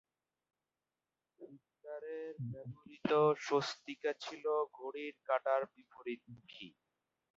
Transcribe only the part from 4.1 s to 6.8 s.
ছিল ঘড়ির কাঁটার বিপরীতমুখী।